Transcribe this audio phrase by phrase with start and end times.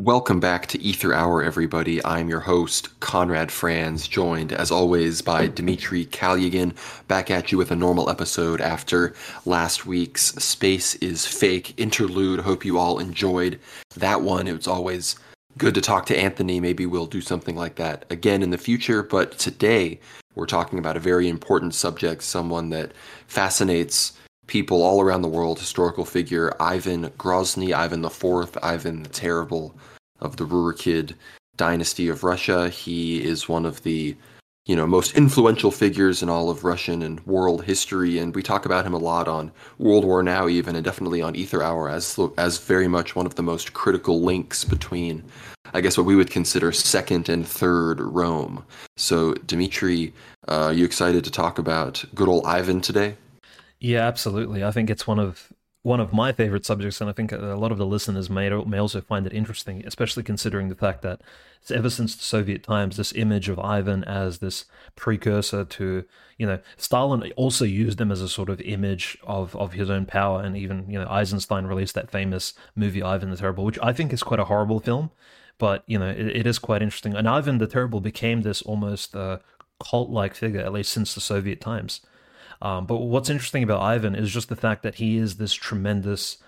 [0.00, 2.02] Welcome back to Aether Hour, everybody.
[2.06, 6.74] I'm your host, Conrad Franz, joined as always by Dmitry Kalyagin,
[7.06, 9.12] back at you with a normal episode after
[9.44, 12.40] last week's Space is Fake interlude.
[12.40, 13.60] Hope you all enjoyed
[13.94, 14.48] that one.
[14.48, 15.16] It was always
[15.58, 16.60] good to talk to Anthony.
[16.60, 20.00] Maybe we'll do something like that again in the future, but today
[20.34, 22.92] we're talking about a very important subject, someone that
[23.26, 24.14] fascinates
[24.50, 29.76] people all around the world, historical figure Ivan Grozny, Ivan IV, Ivan the Terrible
[30.18, 31.14] of the Rurikid
[31.56, 32.68] dynasty of Russia.
[32.68, 34.16] He is one of the
[34.66, 38.66] you know most influential figures in all of Russian and world history, and we talk
[38.66, 42.18] about him a lot on World War Now, even, and definitely on Aether Hour as
[42.36, 45.22] as very much one of the most critical links between,
[45.72, 48.64] I guess, what we would consider second and third Rome.
[48.96, 50.12] So, Dimitri,
[50.48, 53.16] uh, are you excited to talk about good old Ivan today?
[53.80, 54.62] Yeah, absolutely.
[54.62, 57.72] I think it's one of one of my favorite subjects, and I think a lot
[57.72, 61.22] of the listeners may may also find it interesting, especially considering the fact that
[61.70, 66.04] ever since the Soviet times, this image of Ivan as this precursor to
[66.36, 70.04] you know Stalin also used him as a sort of image of of his own
[70.04, 73.94] power, and even you know Eisenstein released that famous movie Ivan the Terrible, which I
[73.94, 75.10] think is quite a horrible film,
[75.58, 77.14] but you know it, it is quite interesting.
[77.14, 79.38] And Ivan the Terrible became this almost uh,
[79.82, 82.02] cult like figure, at least since the Soviet times
[82.62, 86.38] um, but what's interesting about Ivan is just the fact that he is this tremendous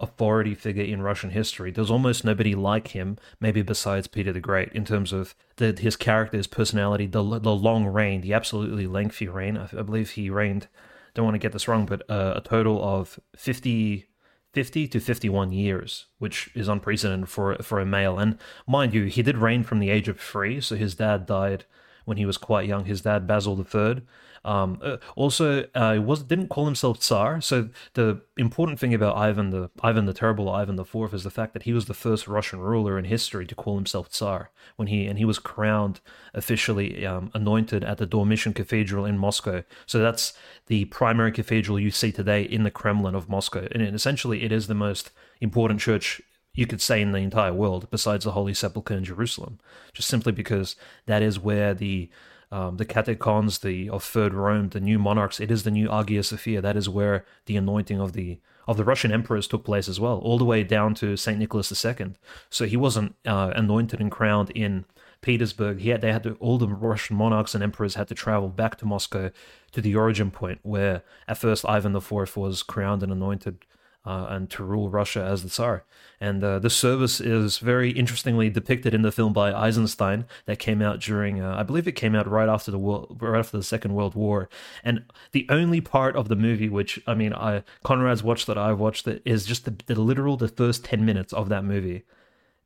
[0.00, 1.70] authority figure in Russian history.
[1.70, 5.94] There's almost nobody like him, maybe besides Peter the Great, in terms of the, his
[5.96, 9.56] character, his personality, the the long reign, the absolutely lengthy reign.
[9.56, 10.68] I, I believe he reigned.
[11.14, 14.06] Don't want to get this wrong, but uh, a total of 50,
[14.52, 18.18] 50 to 51 years, which is unprecedented for for a male.
[18.18, 21.64] And mind you, he did reign from the age of three, so his dad died
[22.04, 22.84] when he was quite young.
[22.84, 24.02] His dad, Basil III,
[24.44, 27.40] um, uh, also, uh, was didn't call himself Tsar.
[27.40, 31.30] So the important thing about Ivan the Ivan the Terrible, Ivan the Fourth, is the
[31.30, 34.88] fact that he was the first Russian ruler in history to call himself Tsar when
[34.88, 36.00] he and he was crowned
[36.32, 39.62] officially um, anointed at the Dormition Cathedral in Moscow.
[39.86, 40.32] So that's
[40.66, 44.66] the primary cathedral you see today in the Kremlin of Moscow, and essentially it is
[44.66, 45.10] the most
[45.40, 46.22] important church
[46.60, 49.58] you could say in the entire world, besides the Holy Sepulchre in Jerusalem,
[49.94, 50.76] just simply because
[51.06, 52.10] that is where the
[52.52, 55.40] um, the catacombs, the of Third Rome, the new monarchs.
[55.40, 56.60] It is the new Agia Sophia.
[56.60, 60.18] That is where the anointing of the of the Russian emperors took place as well,
[60.18, 62.12] all the way down to Saint Nicholas II.
[62.50, 64.84] So he wasn't uh, anointed and crowned in
[65.22, 65.78] Petersburg.
[65.78, 68.76] He had they had to all the Russian monarchs and emperors had to travel back
[68.78, 69.30] to Moscow
[69.72, 73.64] to the origin point where at first Ivan IV was crowned and anointed
[74.04, 75.84] uh, and to rule Russia as the Tsar.
[76.20, 80.82] And uh, the service is very interestingly depicted in the film by Eisenstein that came
[80.82, 83.62] out during, uh, I believe it came out right after the world, right after the
[83.62, 84.48] Second World War.
[84.84, 88.78] And the only part of the movie, which I mean, I Conrad's watched that I've
[88.78, 92.04] watched it, is just the, the literal the first ten minutes of that movie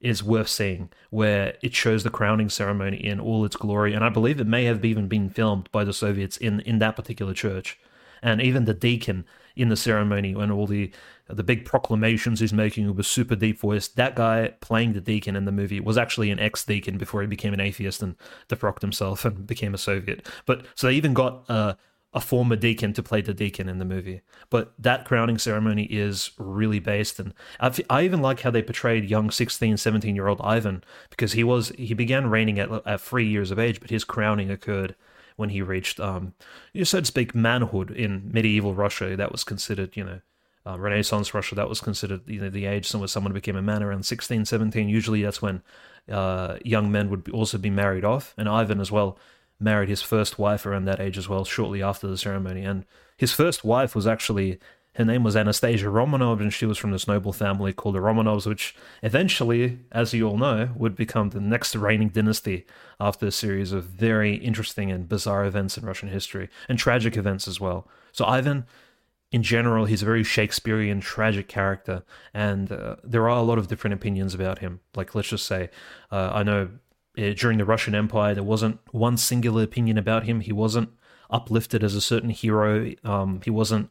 [0.00, 3.94] is worth seeing, where it shows the crowning ceremony in all its glory.
[3.94, 6.96] And I believe it may have even been filmed by the Soviets in in that
[6.96, 7.78] particular church.
[8.20, 9.24] And even the deacon
[9.56, 10.90] in the ceremony when all the
[11.28, 13.88] the big proclamations he's making with super deep voice.
[13.88, 17.26] That guy playing the deacon in the movie was actually an ex deacon before he
[17.26, 18.16] became an atheist and
[18.48, 20.26] defrocked himself and became a Soviet.
[20.44, 24.22] But so they even got a former deacon to play the deacon in the movie.
[24.48, 29.10] But that crowning ceremony is really based, and I've, i even like how they portrayed
[29.10, 33.26] young 16, 17 year old Ivan because he was he began reigning at at three
[33.26, 34.94] years of age, but his crowning occurred
[35.36, 36.34] when he reached, um,
[36.82, 39.16] so to speak, manhood in medieval Russia.
[39.16, 40.20] That was considered, you know,
[40.66, 43.82] uh, Renaissance Russia, that was considered you know, the age where someone became a man
[43.82, 44.88] around 16, 17.
[44.88, 45.62] Usually that's when
[46.10, 48.34] uh, young men would also be married off.
[48.38, 49.18] And Ivan as well
[49.60, 52.64] married his first wife around that age as well, shortly after the ceremony.
[52.64, 52.84] And
[53.16, 54.58] his first wife was actually,
[54.94, 58.46] her name was Anastasia Romanov, and she was from this noble family called the Romanovs,
[58.46, 62.66] which eventually, as you all know, would become the next reigning dynasty
[63.00, 67.48] after a series of very interesting and bizarre events in Russian history, and tragic events
[67.48, 67.88] as well.
[68.12, 68.66] So Ivan
[69.34, 73.66] in general, he's a very Shakespearean, tragic character, and uh, there are a lot of
[73.66, 74.78] different opinions about him.
[74.94, 75.70] Like, let's just say,
[76.12, 76.68] uh, I know
[77.18, 80.38] uh, during the Russian Empire, there wasn't one singular opinion about him.
[80.38, 80.90] He wasn't
[81.30, 82.92] uplifted as a certain hero.
[83.02, 83.90] Um, he wasn't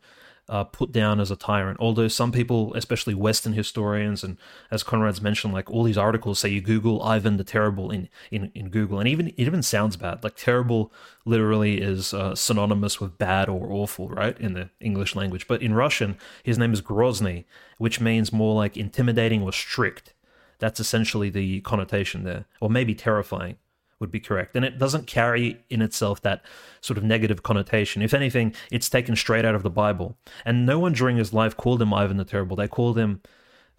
[0.54, 1.80] uh, put down as a tyrant.
[1.80, 4.38] Although some people, especially Western historians, and
[4.70, 8.52] as Conrad's mentioned, like all these articles say you Google Ivan the Terrible in, in,
[8.54, 10.24] in Google, and even it even sounds bad.
[10.24, 10.94] Like terrible
[11.26, 15.48] literally is uh, synonymous with bad or awful, right, in the English language.
[15.48, 17.46] But in Russian, his name is Grozny,
[17.80, 20.14] which means more like intimidating or strict.
[20.60, 23.58] That's essentially the connotation there, or maybe terrifying
[24.04, 24.56] would be correct.
[24.56, 26.46] And it doesn't carry in itself that
[26.82, 28.02] sort of negative connotation.
[28.02, 30.18] If anything, it's taken straight out of the Bible.
[30.46, 32.56] And no one during his life called him Ivan the Terrible.
[32.56, 33.22] They called him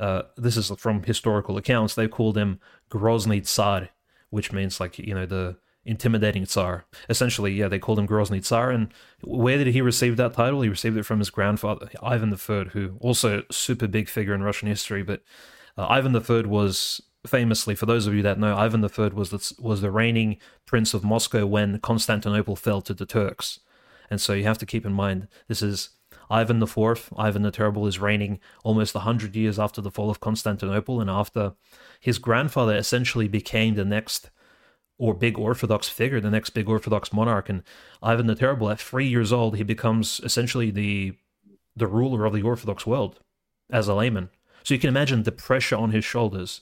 [0.01, 2.59] uh, this is from historical accounts, they called him
[2.91, 3.91] Grozny Tsar,
[4.31, 6.87] which means like, you know, the intimidating Tsar.
[7.09, 8.71] Essentially, yeah, they called him Grozny Tsar.
[8.71, 8.93] And
[9.23, 10.63] where did he receive that title?
[10.63, 14.69] He received it from his grandfather, Ivan III, who also super big figure in Russian
[14.69, 15.03] history.
[15.03, 15.23] But
[15.77, 19.55] uh, Ivan III was famously, for those of you that know, Ivan III was the,
[19.61, 23.61] was the reigning prince of Moscow when Constantinople fell to the Turks.
[24.11, 25.91] And so you have to keep in mind this is
[26.31, 31.01] Ivan IV, Ivan the Terrible, is reigning almost 100 years after the fall of Constantinople
[31.01, 31.55] and after
[32.01, 34.31] his grandfather essentially became the next
[34.97, 37.49] or big Orthodox figure, the next big Orthodox monarch.
[37.49, 37.63] And
[38.03, 41.15] Ivan the Terrible, at three years old, he becomes essentially the
[41.77, 43.19] the ruler of the Orthodox world
[43.69, 44.31] as a layman.
[44.63, 46.61] So you can imagine the pressure on his shoulders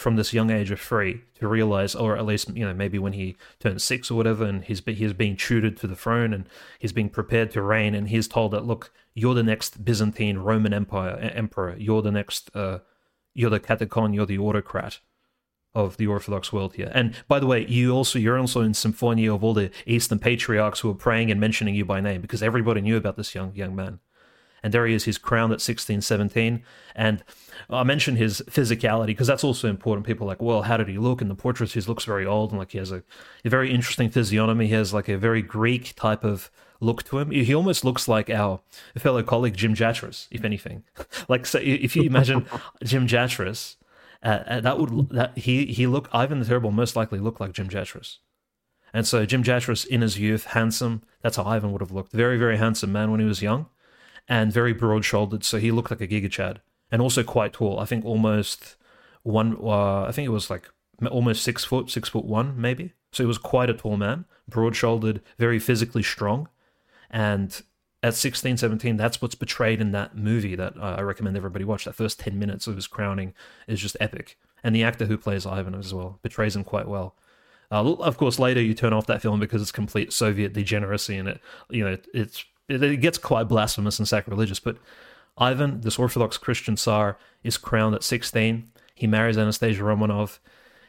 [0.00, 3.12] from this young age of three to realize, or at least you know maybe when
[3.12, 6.48] he turns six or whatever, and he's he's being tutored to the throne and
[6.78, 10.72] he's being prepared to reign, and he's told that look, you're the next Byzantine Roman
[10.72, 12.78] Empire emperor, you're the next, uh,
[13.34, 15.00] you're the katechon, you're the autocrat
[15.74, 16.90] of the Orthodox world here.
[16.92, 20.80] And by the way, you also you're also in symphonia of all the Eastern patriarchs
[20.80, 23.76] who are praying and mentioning you by name because everybody knew about this young young
[23.76, 24.00] man.
[24.62, 26.62] And there he is, he's crowned at 16, 17.
[26.94, 27.24] And
[27.68, 30.06] I mentioned his physicality because that's also important.
[30.06, 31.22] People are like, well, how did he look?
[31.22, 33.02] In the portraits, he looks very old and like he has a,
[33.44, 34.66] a very interesting physiognomy.
[34.66, 37.30] He has like a very Greek type of look to him.
[37.30, 38.60] He almost looks like our
[38.96, 40.84] fellow colleague Jim Jatras, if anything.
[41.28, 42.46] like, so if you imagine
[42.84, 43.76] Jim Jatras,
[44.22, 47.52] uh, uh, that would that he he look Ivan the Terrible most likely looked like
[47.52, 48.18] Jim Jatras.
[48.92, 51.02] And so Jim Jatras in his youth, handsome.
[51.22, 52.12] That's how Ivan would have looked.
[52.12, 53.66] Very very handsome man when he was young
[54.30, 55.44] and very broad shouldered.
[55.44, 56.60] So he looked like a Giga Chad
[56.90, 57.80] and also quite tall.
[57.80, 58.76] I think almost
[59.24, 60.70] one, uh, I think it was like
[61.10, 62.94] almost six foot, six foot one, maybe.
[63.12, 66.48] So he was quite a tall man, broad shouldered, very physically strong.
[67.10, 67.60] And
[68.04, 71.84] at 16, 17, that's what's portrayed in that movie that I recommend everybody watch.
[71.84, 73.34] That first 10 minutes of his crowning
[73.66, 74.38] is just epic.
[74.62, 77.16] And the actor who plays Ivan as well portrays him quite well.
[77.72, 81.28] Uh, of course, later you turn off that film because it's complete Soviet degeneracy and
[81.28, 84.60] it, you know, it's it gets quite blasphemous and sacrilegious.
[84.60, 84.76] But
[85.38, 88.70] Ivan, this Orthodox Christian Tsar, is crowned at 16.
[88.94, 90.38] He marries Anastasia Romanov.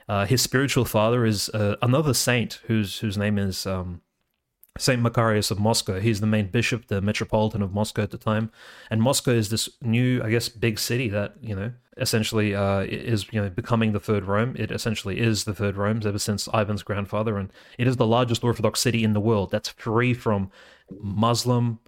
[0.08, 4.02] Uh, his spiritual father is uh, another saint whose whose name is um,
[4.78, 6.00] Saint Macarius of Moscow.
[6.00, 8.52] He's the main bishop, the metropolitan of Moscow at the time,
[8.90, 13.28] and Moscow is this new, I guess, big city that you know essentially uh, is
[13.32, 14.56] you know becoming the third Rome.
[14.58, 18.44] It essentially is the third Rome ever since Ivan's grandfather, and it is the largest
[18.44, 20.50] Orthodox city in the world that's free from
[20.90, 21.80] Muslim,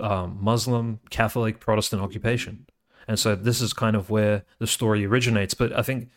[0.00, 2.66] um, Muslim, Catholic, Protestant occupation.
[3.06, 5.54] And so this is kind of where the story originates.
[5.54, 6.08] But I think,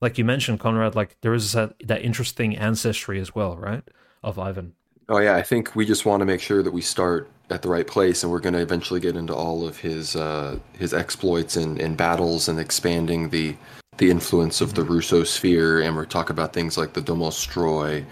[0.00, 3.82] like you mentioned, Conrad, like there is that, that interesting ancestry as well, right,
[4.22, 4.74] of Ivan.
[5.08, 7.68] Oh yeah, I think we just want to make sure that we start at the
[7.68, 11.56] right place, and we're going to eventually get into all of his uh, his exploits
[11.56, 13.56] and, and battles and expanding the
[13.96, 18.04] the influence of the Russo sphere, and we're talk about things like the Domostroi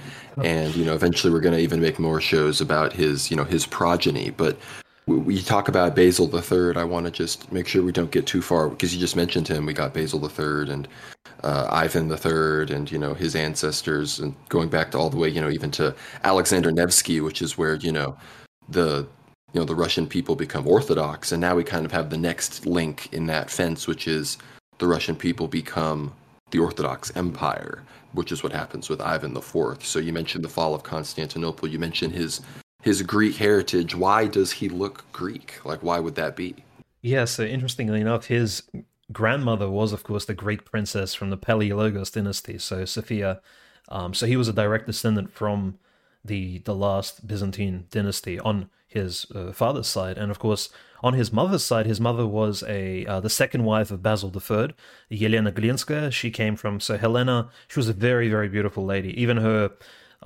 [0.42, 3.44] and you know eventually we're going to even make more shows about his you know
[3.44, 4.56] his progeny but
[5.06, 6.76] we talk about Basil the Third.
[6.76, 9.46] I want to just make sure we don't get too far because you just mentioned
[9.46, 9.64] him.
[9.64, 10.88] We got Basil the Third and
[11.46, 15.16] uh, Ivan the Third, and you know his ancestors, and going back to all the
[15.16, 15.94] way, you know, even to
[16.24, 18.16] Alexander Nevsky, which is where you know
[18.68, 19.06] the
[19.52, 22.66] you know the Russian people become Orthodox, and now we kind of have the next
[22.66, 24.38] link in that fence, which is
[24.78, 26.12] the Russian people become
[26.50, 27.82] the Orthodox Empire
[28.16, 29.84] which is what happens with Ivan IV.
[29.84, 31.68] So you mentioned the fall of Constantinople.
[31.68, 32.40] You mentioned his
[32.82, 33.94] his Greek heritage.
[33.94, 35.60] Why does he look Greek?
[35.64, 36.54] Like, why would that be?
[37.02, 37.24] Yeah.
[37.24, 38.62] So interestingly enough, his
[39.12, 42.58] grandmother was, of course, the Greek princess from the Palaiologos dynasty.
[42.58, 43.40] So Sophia.
[43.88, 45.78] Um, so he was a direct descendant from
[46.24, 50.70] the the last Byzantine dynasty on his uh, father's side, and of course
[51.02, 54.74] on his mother's side, his mother was a uh, the second wife of Basil III,
[55.10, 56.10] Yelena Glinska.
[56.12, 57.50] She came from so Helena.
[57.68, 59.20] She was a very very beautiful lady.
[59.20, 59.70] Even her,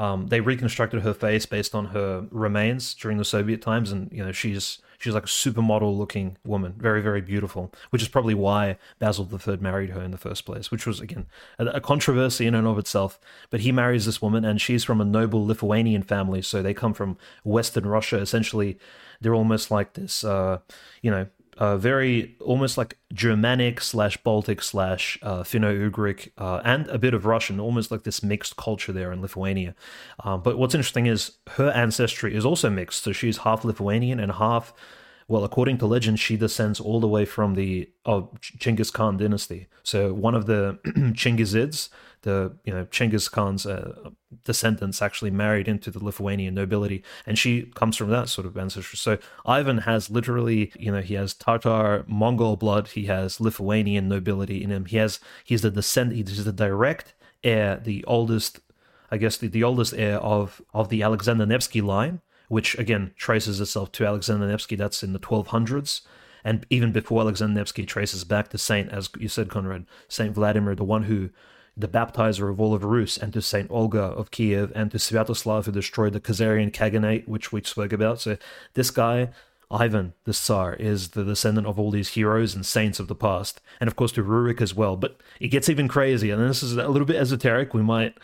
[0.00, 4.24] um, they reconstructed her face based on her remains during the Soviet times, and you
[4.24, 7.70] know she's she's like a supermodel looking woman, very very beautiful.
[7.90, 11.26] Which is probably why Basil III married her in the first place, which was again
[11.58, 13.20] a, a controversy in and of itself.
[13.50, 16.94] But he marries this woman, and she's from a noble Lithuanian family, so they come
[16.94, 18.78] from Western Russia, essentially
[19.20, 20.60] they're almost like this, uh,
[21.02, 21.26] you know,
[21.76, 27.60] very almost like Germanic slash Baltic slash uh, Finno-Ugric uh, and a bit of Russian,
[27.60, 29.74] almost like this mixed culture there in Lithuania.
[30.24, 34.32] Um, but what's interesting is her ancestry is also mixed, so she's half Lithuanian and
[34.32, 34.72] half
[35.30, 39.68] Well, according to legend, she descends all the way from the oh, Chinggis Khan dynasty.
[39.84, 40.80] So one of the
[41.14, 41.88] Chinggizids,
[42.22, 44.10] the you know Chinggis Khan's uh,
[44.42, 48.96] descendants, actually married into the Lithuanian nobility, and she comes from that sort of ancestry.
[48.96, 54.64] So Ivan has literally, you know, he has Tatar Mongol blood, he has Lithuanian nobility
[54.64, 54.86] in him.
[54.86, 58.58] He has he's the descent, he's the direct heir, the oldest,
[59.12, 62.20] I guess, the, the oldest heir of of the Alexander Nevsky line
[62.50, 64.74] which again traces itself to Alexander Nevsky.
[64.74, 66.00] That's in the 1200s.
[66.42, 70.74] And even before Alexander Nevsky traces back to Saint, as you said, Conrad, Saint Vladimir,
[70.74, 71.30] the one who,
[71.76, 75.66] the baptizer of all of Rus, and to Saint Olga of Kiev, and to Sviatoslav,
[75.66, 78.20] who destroyed the Khazarian Khaganate, which we spoke about.
[78.20, 78.36] So
[78.74, 79.28] this guy,
[79.70, 83.60] Ivan the Tsar, is the descendant of all these heroes and saints of the past,
[83.78, 84.96] and of course to Rurik as well.
[84.96, 87.74] But it gets even crazier, and this is a little bit esoteric.
[87.74, 88.18] We might,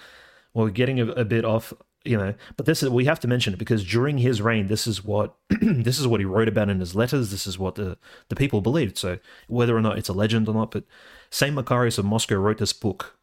[0.52, 1.72] well, we're getting a, a bit off
[2.06, 4.86] you know but this is we have to mention it because during his reign this
[4.86, 7.98] is what this is what he wrote about in his letters this is what the
[8.28, 10.84] the people believed so whether or not it's a legend or not but
[11.30, 13.16] saint macarius of moscow wrote this book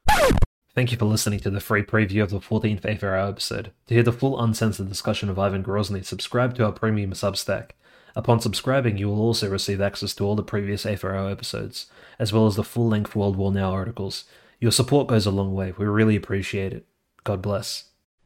[0.76, 3.72] Thank you for listening to the free preview of the 14th A4 episode.
[3.86, 7.72] To hear the full uncensored discussion of Ivan Grozny, subscribe to our premium Substack.
[8.16, 11.86] Upon subscribing, you will also receive access to all the previous A4 episodes,
[12.18, 14.26] as well as the full length World War Now articles.
[14.60, 15.74] Your support goes a long way.
[15.78, 16.88] We really appreciate it.
[17.24, 17.86] God bless.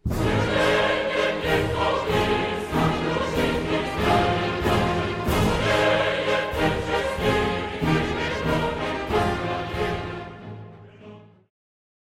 [0.09, 0.47] Yeah.